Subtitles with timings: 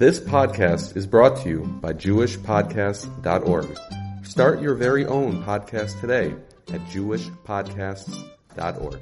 [0.00, 3.78] This podcast is brought to you by JewishPodcasts.org.
[4.24, 6.34] Start your very own podcast today
[6.72, 9.00] at JewishPodcasts.org.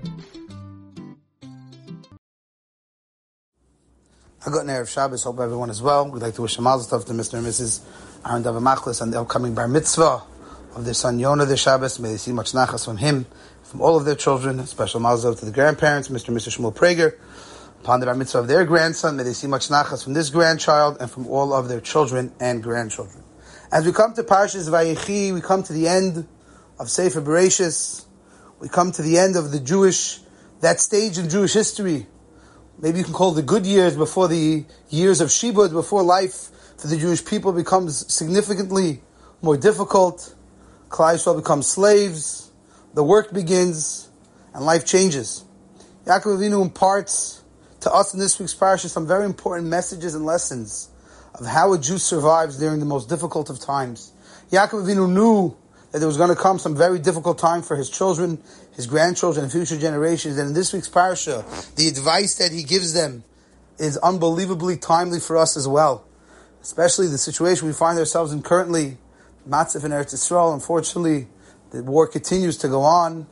[4.45, 5.23] I got an Erev Shabbos.
[5.23, 6.11] Hope everyone is well.
[6.11, 7.35] We'd like to wish a mazel tov to Mr.
[7.35, 7.81] and Mrs.
[8.29, 10.25] Aaron David Machlis on the upcoming bar mitzvah
[10.75, 12.01] of their son Yonah this Shabbos.
[12.01, 13.27] May they see much nachas from him,
[13.63, 14.59] from all of their children.
[14.59, 16.31] A special mazel tov to the grandparents, Mr.
[16.31, 16.59] and Mrs.
[16.59, 17.15] Shmuel Prager.
[17.81, 20.99] Upon the bar mitzvah of their grandson, may they see much nachas from this grandchild
[21.01, 23.25] and from all of their children and grandchildren.
[23.71, 26.27] As we come to Parshas Vayechi, we come to the end
[26.79, 28.05] of Sefer Bereshis.
[28.61, 30.21] We come to the end of the Jewish,
[30.61, 32.07] that stage in Jewish history.
[32.81, 36.89] Maybe you can call the good years before the years of Shibud, before life for
[36.89, 39.03] the Jewish people becomes significantly
[39.43, 40.35] more difficult.
[40.89, 42.51] Klal Yisrael becomes slaves.
[42.95, 44.09] The work begins,
[44.55, 45.45] and life changes.
[46.07, 47.38] Yaakov Avinu imparts
[47.81, 50.89] to us in this week's parasha some very important messages and lessons
[51.35, 54.13] of how a Jew survives during the most difficult of times.
[54.51, 55.57] Yaakov Avinu knew
[55.93, 58.43] that there was going to come some very difficult time for his children,
[58.75, 60.37] his grandchildren, and future generations.
[60.39, 61.45] And in this week's parasha,
[61.77, 63.25] the advice that he gives them
[63.79, 66.05] is unbelievably timely for us as well.
[66.61, 68.99] Especially the situation we find ourselves in currently,
[69.49, 70.53] matzav and Eretz Yisrael.
[70.53, 71.29] Unfortunately,
[71.71, 73.27] the war continues to go on,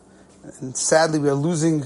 [0.61, 1.85] and sadly, we are losing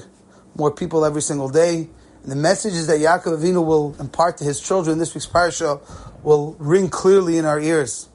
[0.55, 1.89] more people every single day.
[2.25, 5.81] The messages that Yaakov Avinu will impart to his children in this week's parasha
[6.23, 8.09] will ring clearly in our ears.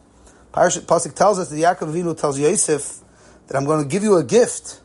[0.52, 3.00] Parasha Pasuk tells us that Yaakov Avinu tells Yosef
[3.48, 4.82] that I'm going to give you a gift,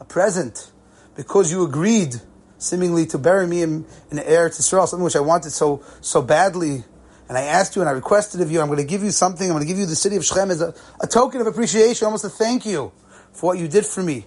[0.00, 0.70] a present,
[1.16, 2.16] because you agreed
[2.58, 6.84] seemingly to bury me in, in Eretz Yisrael, something which I wanted so so badly.
[7.28, 9.46] And I asked you and I requested of you, I'm going to give you something,
[9.46, 12.06] I'm going to give you the city of Shechem as a, a token of appreciation,
[12.06, 12.92] almost a thank you
[13.32, 14.26] for what you did for me.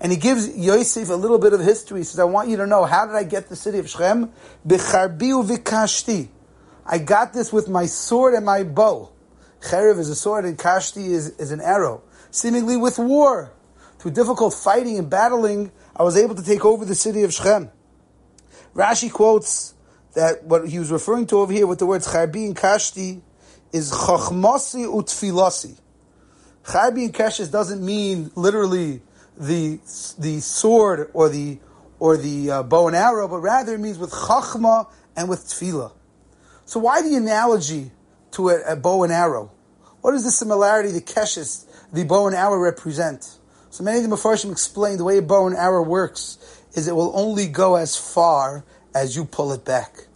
[0.00, 2.00] And he gives Yosef a little bit of history.
[2.00, 4.32] He says, I want you to know, how did I get the city of Shechem?
[4.66, 6.28] Bicharbi uvikashti.
[6.86, 9.10] I got this with my sword and my bow.
[9.60, 12.02] Cherev is a sword and kashti is, is an arrow.
[12.30, 13.52] Seemingly with war.
[13.98, 17.70] Through difficult fighting and battling, I was able to take over the city of Shechem.
[18.74, 19.74] Rashi quotes
[20.14, 23.20] that what he was referring to over here with the words charbi and kashti
[23.72, 25.78] is chachmasi utfilasi.
[26.64, 29.02] Charbi and kashes doesn't mean literally
[29.38, 29.78] the
[30.18, 31.58] the sword or the
[31.98, 35.92] or the uh, bow and arrow, but rather it means with chachma and with tefillah.
[36.64, 37.90] So why the analogy
[38.32, 39.50] to a, a bow and arrow?
[40.00, 43.38] What is the similarity the keshes, the bow and arrow represent?
[43.70, 46.38] So many of the Mepharshim explain the way a bow and arrow works
[46.74, 50.06] is it will only go as far as you pull it back.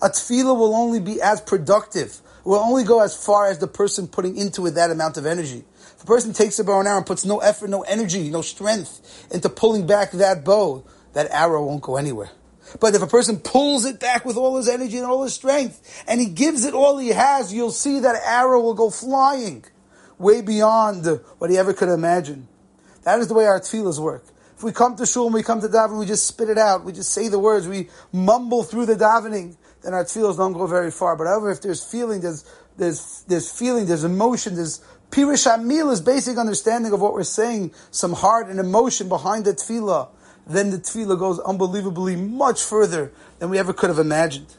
[0.00, 2.20] A tefillah will only be as productive.
[2.44, 5.64] Will only go as far as the person putting into it that amount of energy.
[6.02, 9.28] A person takes a bow and arrow and puts no effort, no energy, no strength
[9.32, 12.30] into pulling back that bow, that arrow won't go anywhere.
[12.80, 16.04] But if a person pulls it back with all his energy and all his strength,
[16.08, 19.64] and he gives it all he has, you'll see that arrow will go flying
[20.18, 21.06] way beyond
[21.38, 22.48] what he ever could imagine.
[23.04, 24.24] That is the way our tefillahs work.
[24.56, 26.84] If we come to shul and we come to daven, we just spit it out.
[26.84, 27.66] We just say the words.
[27.66, 29.56] We mumble through the davening.
[29.82, 31.16] Then our tefillahs don't go very far.
[31.16, 32.44] But however, if there's feeling, there's
[32.76, 34.80] there's there's feeling, there's emotion, there's
[35.12, 40.08] pirush hamilim basic understanding of what we're saying, some heart and emotion behind the tefillah.
[40.46, 44.56] Then the tefillah goes unbelievably much further than we ever could have imagined.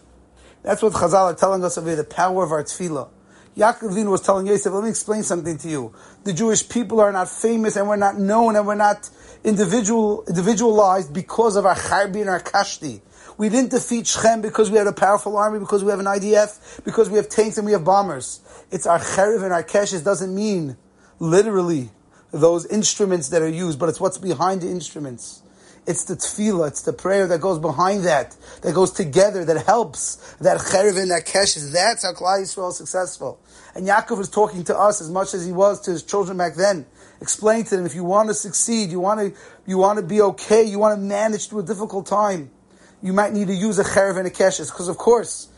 [0.62, 3.10] That's what Chazal are telling us of the power of our tefillah.
[3.58, 5.94] Yaakov Avinu was telling Yosef, let me explain something to you.
[6.24, 9.10] The Jewish people are not famous and we're not known and we're not
[9.44, 13.02] individual, individualized because of our charbi and our kashti.
[13.38, 16.84] We didn't defeat Shechem because we had a powerful army, because we have an IDF,
[16.84, 18.42] because we have tanks and we have bombers.
[18.72, 20.78] It's our cherev and our keshes doesn't mean
[21.20, 21.90] literally
[22.32, 25.42] those instruments that are used, but it's what's behind the instruments.
[25.86, 30.36] It's the tefillah, it's the prayer that goes behind that, that goes together, that helps,
[30.36, 31.74] that cherev and that keshes.
[31.74, 33.40] That's how Klal Yisrael is successful.
[33.76, 36.56] And Yaakov is talking to us as much as he was to his children back
[36.56, 36.86] then.
[37.20, 40.22] Explain to them, if you want to succeed, you want to, you want to be
[40.22, 42.50] okay, you want to manage through a difficult time,
[43.04, 45.50] you might need to use a cherev and a keshes, because of course,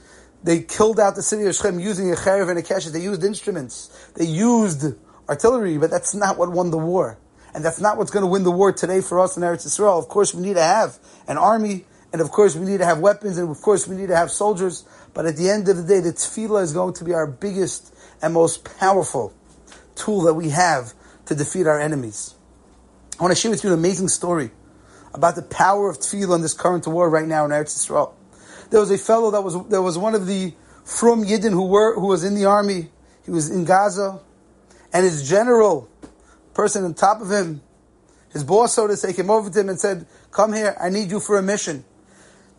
[0.44, 2.91] they killed out the city of Shechem using a cherev and a keshes.
[2.91, 4.09] They used instruments.
[4.16, 4.84] They used
[5.29, 7.20] artillery, but that's not what won the war.
[7.53, 9.97] And that's not what's going to win the war today for us in Eretz Yisrael.
[9.97, 10.97] Of course, we need to have
[11.28, 14.08] an army, and of course, we need to have weapons, and of course, we need
[14.08, 14.84] to have soldiers.
[15.14, 17.96] But at the end of the day, the tefillah is going to be our biggest
[18.22, 19.34] and most powerful
[19.96, 20.93] tool that we have
[21.28, 22.34] to defeat our enemies.
[23.20, 24.52] I want to share with you an amazing story
[25.16, 28.14] about the power of tefillah in this current war right now in Eretz Yisrael.
[28.70, 30.53] There was a fellow that was there was one of the
[30.84, 32.90] frum Yidden who were who was in the army.
[33.23, 34.20] He was in Gaza,
[34.94, 35.90] and his general,
[36.53, 37.62] person on top of him,
[38.32, 41.09] his boss, so to say, came over to him and said, "Come here, I need
[41.09, 41.85] you for a mission."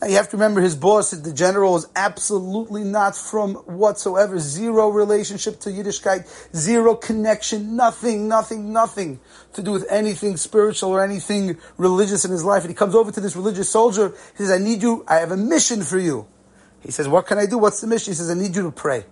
[0.01, 4.39] Now you have to remember his boss, the general, is absolutely not frum whatsoever.
[4.39, 9.21] Zero relationship to Yiddishkeit, zero connection, nothing, nothing, nothing
[9.55, 12.63] to do with anything spiritual or anything religious in his life.
[12.63, 14.15] And he comes over to this religious soldier.
[14.37, 16.27] He says, I need you, I have a mission for you.
[16.83, 17.57] He says, What can I do?
[17.57, 18.13] What's the mission?
[18.13, 19.07] He says, I need you to pray.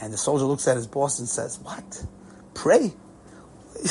[0.00, 2.04] And the soldier looks at his boss and says, What?
[2.52, 2.82] Pray?
[3.82, 3.90] you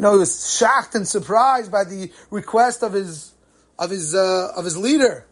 [0.00, 3.32] know, he was shocked and surprised by the request of his
[3.78, 5.26] of his uh, of his leader.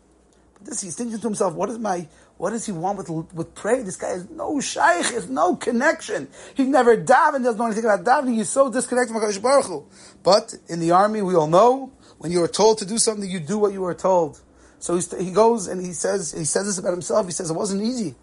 [0.55, 2.09] But this, he's thinking to himself, what is my
[2.39, 3.83] what does he want with with prayer?
[3.83, 6.29] This guy has no shaykh, has no connection.
[6.55, 8.35] He's never davened, doesn't know anything about davening.
[8.35, 9.87] He's so disconnected from Hakadosh Baruch Hu.
[10.23, 13.41] But in the army, we all know when you are told to do something, you
[13.41, 14.41] do what you are told.
[14.79, 17.27] So he goes and he says he says this about himself.
[17.27, 18.15] He says it wasn't easy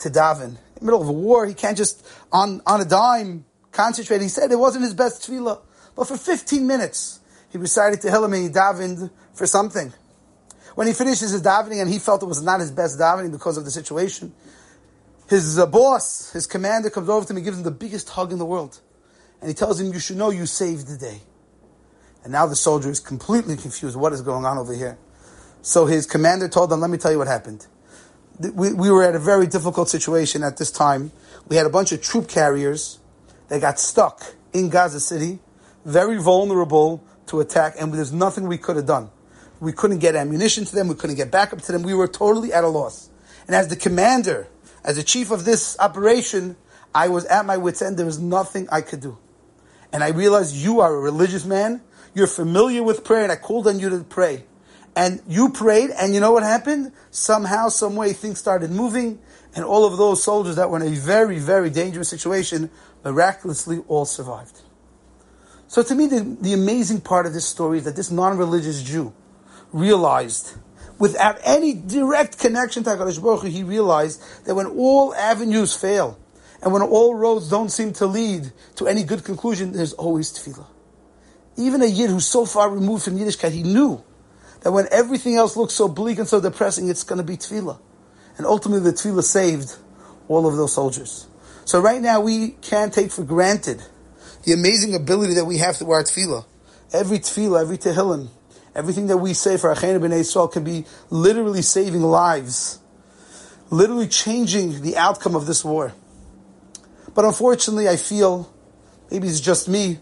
[0.00, 1.46] to daven in the middle of a war.
[1.46, 4.20] He can't just on on a dime concentrate.
[4.20, 5.60] He said it wasn't his best tefillah,
[5.96, 7.20] but for 15 minutes
[7.52, 9.92] he recited Tehillim and he davened for something.
[10.74, 13.58] When he finishes his davening and he felt it was not his best davening because
[13.58, 14.32] of the situation,
[15.28, 18.32] his uh, boss, his commander comes over to him and gives him the biggest hug
[18.32, 18.80] in the world.
[19.40, 21.20] And he tells him, you should know you saved the day.
[22.24, 23.96] And now the soldier is completely confused.
[23.96, 24.96] What is going on over here?
[25.60, 27.66] So his commander told him, let me tell you what happened.
[28.40, 31.12] We, we were at a very difficult situation at this time.
[31.48, 32.98] We had a bunch of troop carriers
[33.48, 35.40] that got stuck in Gaza City,
[35.84, 39.10] very vulnerable to attack, and there's nothing we could have done.
[39.58, 42.52] We couldn't get ammunition to them, we couldn't get backup to them, we were totally
[42.52, 43.08] at a loss.
[43.46, 44.48] And as the commander,
[44.84, 46.56] as the chief of this operation,
[46.94, 49.16] I was at my wits' end, there was nothing I could do.
[49.92, 51.80] And I realized you are a religious man,
[52.14, 54.44] you're familiar with prayer, and I called on you to pray.
[54.94, 56.92] And you prayed, and you know what happened?
[57.10, 59.20] Somehow, some way, things started moving,
[59.54, 62.70] and all of those soldiers that were in a very, very dangerous situation
[63.02, 64.60] miraculously all survived.
[65.72, 69.14] So to me, the, the amazing part of this story is that this non-religious Jew
[69.72, 70.54] realized,
[70.98, 76.18] without any direct connection to HaKadosh Baruch Hu, he realized that when all avenues fail,
[76.60, 80.66] and when all roads don't seem to lead to any good conclusion, there's always tefillah.
[81.56, 84.04] Even a Yid who's so far removed from Yiddishkeit, he knew
[84.60, 87.78] that when everything else looks so bleak and so depressing, it's going to be tefillah.
[88.36, 89.74] And ultimately, the tefillah saved
[90.28, 91.28] all of those soldiers.
[91.64, 93.82] So right now, we can't take for granted
[94.44, 96.44] the amazing ability that we have through our tefillah.
[96.92, 98.28] Every tefillah, every tehillim,
[98.74, 102.80] everything that we say for Achenu B'nai Yisrael can be literally saving lives,
[103.70, 105.92] literally changing the outcome of this war.
[107.14, 108.52] But unfortunately, I feel,
[109.10, 109.98] maybe it's just me,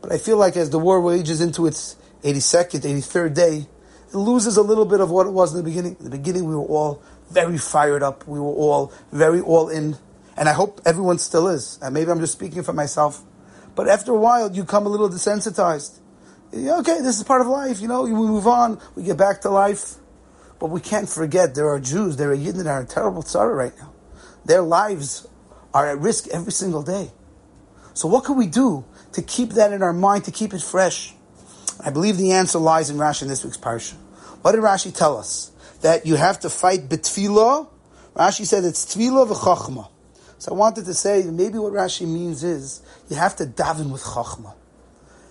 [0.00, 3.66] but I feel like as the war wages into its 82nd, 83rd day,
[4.12, 5.96] it loses a little bit of what it was in the beginning.
[5.98, 8.26] In the beginning, we were all very fired up.
[8.26, 9.96] We were all very all in.
[10.36, 11.78] And I hope everyone still is.
[11.80, 13.22] And maybe I'm just speaking for myself.
[13.80, 16.00] But after a while, you come a little desensitized.
[16.52, 17.80] Okay, this is part of life.
[17.80, 18.78] You know, we move on.
[18.94, 19.94] We get back to life.
[20.58, 23.54] But we can't forget there are Jews, there are Yidden that are in terrible sorrow
[23.54, 23.94] right now.
[24.44, 25.26] Their lives
[25.72, 27.10] are at risk every single day.
[27.94, 31.14] So what can we do to keep that in our mind, to keep it fresh?
[31.82, 33.94] I believe the answer lies in Rashi in this week's parsha.
[34.42, 35.52] What did Rashi tell us?
[35.80, 37.68] That you have to fight betfilo.
[38.14, 39.88] Rashi said it's tefillah v'chachma.
[40.40, 44.02] So I wanted to say maybe what Rashi means is you have to daven with
[44.02, 44.54] chachma.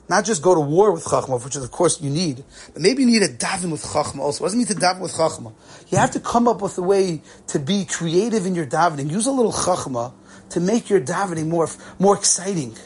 [0.07, 3.01] Not just go to war with chachma, which is of course you need, but maybe
[3.01, 4.43] you need to daven with chachma also.
[4.43, 5.51] What does it mean to daven with chachma?
[5.87, 9.09] You have to come up with a way to be creative in your davening.
[9.09, 10.13] Use a little chachma
[10.51, 12.77] to make your davening more, more exciting,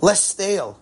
[0.00, 0.80] less stale.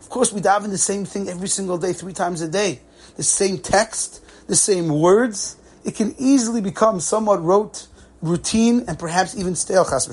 [0.00, 2.80] Of course, we daven the same thing every single day, three times a day.
[3.16, 5.56] The same text, the same words.
[5.84, 7.88] It can easily become somewhat rote
[8.24, 10.06] routine, and perhaps even stale chas.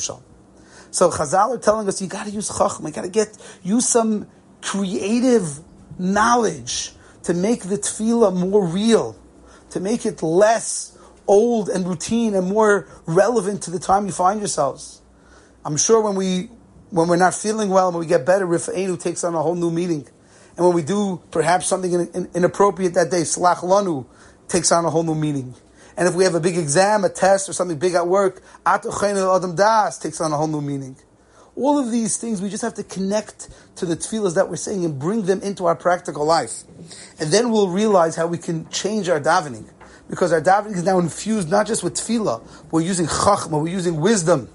[0.91, 3.87] So Chazal are telling us you got to use chachma, you got to get use
[3.87, 4.27] some
[4.61, 5.59] creative
[5.97, 6.91] knowledge
[7.23, 9.15] to make the tefillah more real,
[9.71, 14.41] to make it less old and routine and more relevant to the time you find
[14.41, 15.01] yourselves.
[15.63, 16.49] I'm sure when we
[16.89, 19.55] when we're not feeling well and when we get better, Rifa'enu takes on a whole
[19.55, 20.05] new meaning.
[20.57, 24.05] And when we do perhaps something inappropriate that day, Slach Lanu
[24.49, 25.55] takes on a whole new meaning.
[26.01, 29.55] And if we have a big exam, a test, or something big at work, Adam
[29.55, 30.95] Das takes on a whole new meaning.
[31.55, 34.83] All of these things, we just have to connect to the tefillahs that we're saying
[34.83, 36.63] and bring them into our practical life.
[37.19, 39.69] And then we'll realize how we can change our davening.
[40.09, 42.41] Because our davening is now infused not just with tefillah,
[42.71, 44.49] we're using chachma, we're using wisdom,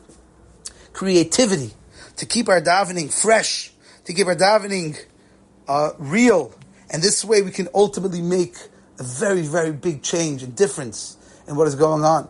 [0.93, 1.75] creativity,
[2.17, 3.71] to keep our davening fresh,
[4.05, 4.99] to keep our davening
[5.69, 6.53] uh, real.
[6.91, 8.57] And this way we can ultimately make
[8.99, 11.17] a very, very big change and difference
[11.49, 12.29] in what is going on.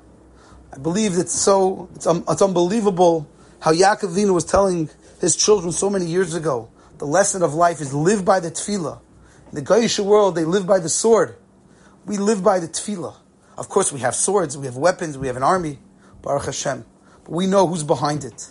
[0.73, 3.29] I believe it's so, it's, um, it's unbelievable
[3.61, 6.69] how Yaakov Avinu was telling his children so many years ago.
[6.99, 9.01] The lesson of life is live by the tefillah.
[9.51, 11.37] In the Goyish world, they live by the sword.
[12.05, 13.15] We live by the tefillah.
[13.57, 15.79] Of course, we have swords, we have weapons, we have an army,
[16.23, 16.85] Baruch Hashem.
[17.25, 18.51] But we know who's behind it.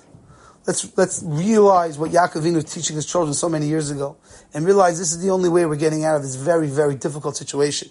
[0.65, 4.17] Let's, let's realize what Yaakov was teaching his children so many years ago
[4.53, 7.37] and realize this is the only way we're getting out of this very, very difficult
[7.37, 7.89] situation.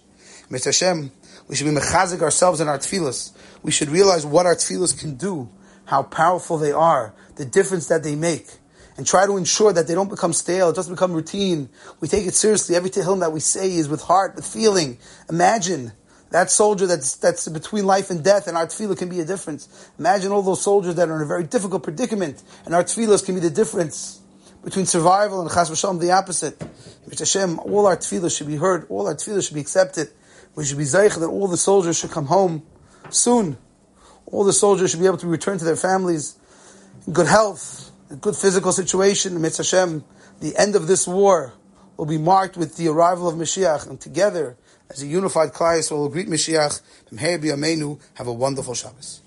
[0.51, 1.11] Mirtzeh Hashem,
[1.49, 3.33] we should be mechazik ourselves in our tefillas.
[3.63, 5.49] We should realize what our tefillas can do,
[5.87, 8.49] how powerful they are, the difference that they make,
[8.97, 11.69] and try to ensure that they don't become stale, it doesn't become routine.
[12.01, 12.77] We take it seriously.
[12.77, 14.99] Every tehillim that we say is with heart, with feeling.
[15.29, 15.93] Imagine
[16.31, 19.91] that soldier that's, that's between life and death, and our tefillah can be a difference.
[19.99, 23.35] Imagine all those soldiers that are in a very difficult predicament, and our tefillahs can
[23.35, 24.21] be the difference
[24.65, 26.61] between survival and chas v'shalom, the opposite.
[27.17, 30.09] Hashem, all our tefillahs should be heard, all our tefillahs should be accepted.
[30.55, 32.63] We should be zeich that all the soldiers should come home
[33.11, 33.59] soon.
[34.27, 36.37] All the soldiers should be able to return to their families
[37.07, 39.39] in good health, in good physical situation.
[39.39, 40.05] Mirtzeh Hashem,
[40.41, 41.53] the end of this war
[41.97, 44.57] will be marked with the arrival of Mashiach, and together,
[44.91, 46.81] as a unified class, we'll greet Mashiach.
[48.15, 49.21] Have a wonderful Shabbos.